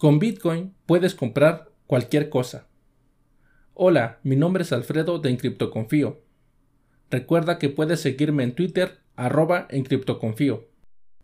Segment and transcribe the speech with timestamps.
[0.00, 2.68] Con Bitcoin puedes comprar cualquier cosa.
[3.74, 6.22] Hola, mi nombre es Alfredo de Encriptoconfío.
[7.10, 10.68] Recuerda que puedes seguirme en Twitter arroba Encriptoconfío.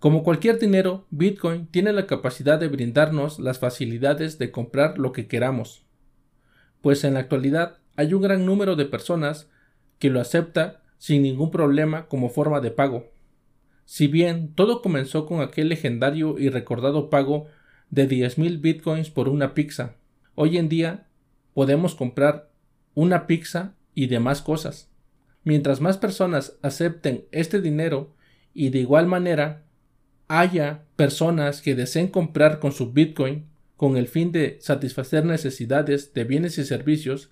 [0.00, 5.28] Como cualquier dinero, Bitcoin tiene la capacidad de brindarnos las facilidades de comprar lo que
[5.28, 5.86] queramos.
[6.80, 9.48] Pues en la actualidad hay un gran número de personas
[10.00, 13.12] que lo acepta sin ningún problema como forma de pago.
[13.84, 17.46] Si bien todo comenzó con aquel legendario y recordado pago
[17.94, 19.94] de 10.000 bitcoins por una pizza,
[20.34, 21.06] hoy en día
[21.54, 22.50] podemos comprar
[22.94, 24.90] una pizza y demás cosas.
[25.44, 28.12] Mientras más personas acepten este dinero
[28.52, 29.62] y de igual manera
[30.26, 33.46] haya personas que deseen comprar con su bitcoin
[33.76, 37.30] con el fin de satisfacer necesidades de bienes y servicios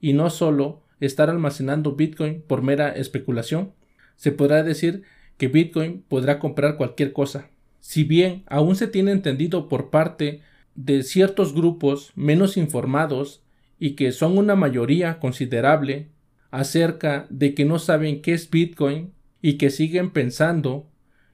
[0.00, 3.72] y no solo estar almacenando bitcoin por mera especulación,
[4.16, 5.04] se podrá decir
[5.36, 7.51] que bitcoin podrá comprar cualquier cosa.
[7.82, 10.40] Si bien aún se tiene entendido por parte
[10.76, 13.42] de ciertos grupos menos informados
[13.78, 16.08] y que son una mayoría considerable
[16.52, 19.12] acerca de que no saben qué es Bitcoin
[19.42, 20.88] y que siguen pensando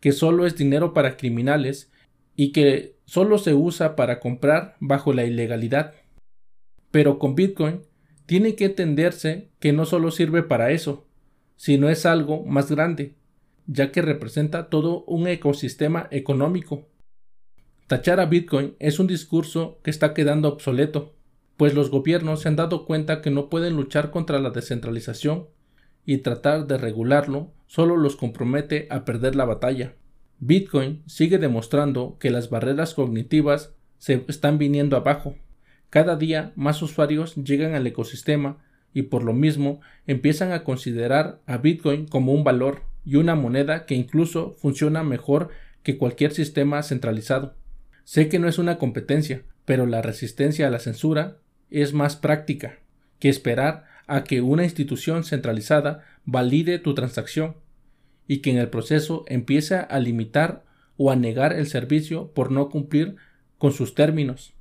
[0.00, 1.92] que solo es dinero para criminales
[2.34, 5.92] y que solo se usa para comprar bajo la ilegalidad.
[6.90, 7.82] Pero con Bitcoin
[8.24, 11.06] tiene que entenderse que no solo sirve para eso,
[11.56, 13.14] sino es algo más grande,
[13.72, 16.88] ya que representa todo un ecosistema económico.
[17.86, 21.14] Tachar a Bitcoin es un discurso que está quedando obsoleto,
[21.56, 25.46] pues los gobiernos se han dado cuenta que no pueden luchar contra la descentralización
[26.04, 29.94] y tratar de regularlo solo los compromete a perder la batalla.
[30.40, 35.36] Bitcoin sigue demostrando que las barreras cognitivas se están viniendo abajo.
[35.90, 38.58] Cada día más usuarios llegan al ecosistema
[38.92, 43.86] y por lo mismo empiezan a considerar a Bitcoin como un valor y una moneda
[43.86, 45.50] que incluso funciona mejor
[45.82, 47.54] que cualquier sistema centralizado.
[48.04, 51.38] Sé que no es una competencia, pero la resistencia a la censura
[51.70, 52.78] es más práctica
[53.18, 57.56] que esperar a que una institución centralizada valide tu transacción
[58.26, 60.64] y que en el proceso empiece a limitar
[60.96, 63.16] o a negar el servicio por no cumplir
[63.58, 64.52] con sus términos.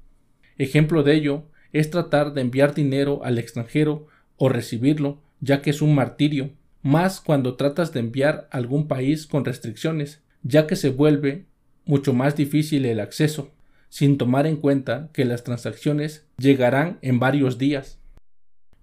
[0.58, 5.82] Ejemplo de ello es tratar de enviar dinero al extranjero o recibirlo, ya que es
[5.82, 10.90] un martirio, más cuando tratas de enviar a algún país con restricciones, ya que se
[10.90, 11.46] vuelve
[11.86, 13.52] mucho más difícil el acceso
[13.90, 18.00] sin tomar en cuenta que las transacciones llegarán en varios días.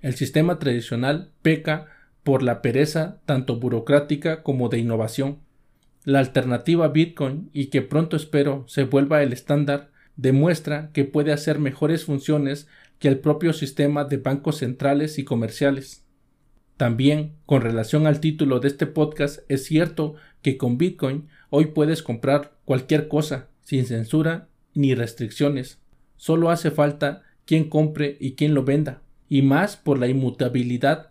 [0.01, 1.87] El sistema tradicional peca
[2.23, 5.39] por la pereza tanto burocrática como de innovación.
[6.05, 11.59] La alternativa Bitcoin, y que pronto espero se vuelva el estándar, demuestra que puede hacer
[11.59, 12.69] mejores funciones
[12.99, 16.06] que el propio sistema de bancos centrales y comerciales.
[16.77, 22.03] También, con relación al título de este podcast, es cierto que con Bitcoin hoy puedes
[22.03, 25.79] comprar cualquier cosa, sin censura ni restricciones.
[26.17, 31.11] Solo hace falta quien compre y quien lo venda, y más por la inmutabilidad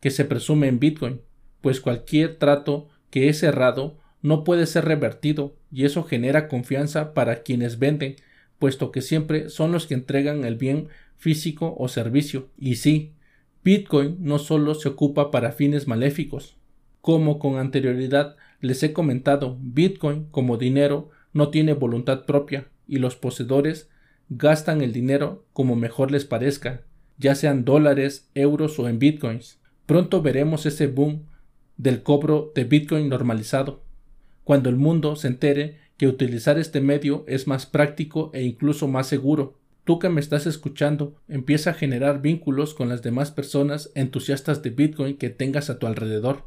[0.00, 1.22] que se presume en Bitcoin,
[1.62, 7.42] pues cualquier trato que es cerrado no puede ser revertido y eso genera confianza para
[7.42, 8.16] quienes venden,
[8.58, 12.48] puesto que siempre son los que entregan el bien físico o servicio.
[12.58, 13.12] Y sí,
[13.66, 16.56] Bitcoin no solo se ocupa para fines maléficos.
[17.00, 23.16] Como con anterioridad les he comentado, Bitcoin como dinero no tiene voluntad propia, y los
[23.16, 23.90] poseedores
[24.28, 26.82] gastan el dinero como mejor les parezca,
[27.18, 29.58] ya sean dólares, euros o en bitcoins.
[29.84, 31.24] Pronto veremos ese boom
[31.76, 33.82] del cobro de bitcoin normalizado,
[34.44, 39.08] cuando el mundo se entere que utilizar este medio es más práctico e incluso más
[39.08, 39.58] seguro.
[39.86, 44.70] Tú que me estás escuchando, empieza a generar vínculos con las demás personas entusiastas de
[44.70, 46.42] Bitcoin que tengas a tu alrededor.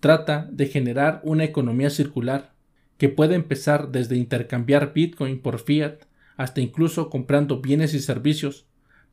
[0.00, 2.52] Trata de generar una economía circular,
[2.98, 6.00] que puede empezar desde intercambiar Bitcoin por fiat
[6.36, 8.66] hasta incluso comprando bienes y servicios,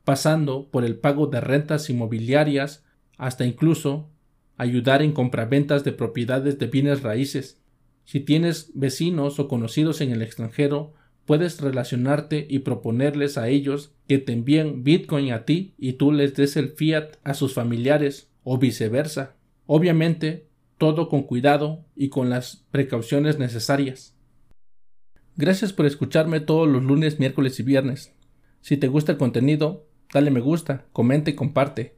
[0.04, 2.84] pasando por el pago de rentas inmobiliarias
[3.18, 4.10] hasta incluso
[4.58, 7.62] ayudar en compraventas de propiedades de bienes raíces.
[8.04, 10.94] Si tienes vecinos o conocidos en el extranjero,
[11.26, 16.36] puedes relacionarte y proponerles a ellos que te envíen Bitcoin a ti y tú les
[16.36, 19.36] des el fiat a sus familiares o viceversa.
[19.66, 20.48] Obviamente,
[20.78, 24.16] todo con cuidado y con las precauciones necesarias.
[25.38, 28.14] Gracias por escucharme todos los lunes, miércoles y viernes.
[28.62, 31.96] Si te gusta el contenido, dale me gusta, comenta y comparte.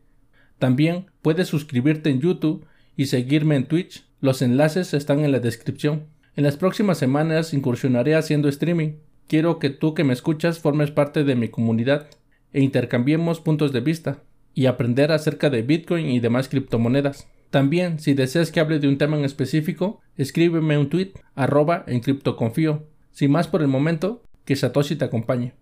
[0.60, 2.66] También puedes suscribirte en YouTube
[2.96, 4.06] y seguirme en Twitch.
[4.22, 6.08] Los enlaces están en la descripción.
[6.36, 8.94] En las próximas semanas incursionaré haciendo streaming.
[9.28, 12.08] Quiero que tú que me escuchas formes parte de mi comunidad
[12.52, 14.24] e intercambiemos puntos de vista
[14.54, 17.28] y aprender acerca de Bitcoin y demás criptomonedas.
[17.50, 22.00] También, si deseas que hable de un tema en específico, escríbeme un tweet arroba en
[22.00, 22.88] criptoconfío.
[23.12, 25.54] Sin más por el momento, que Satoshi te acompañe.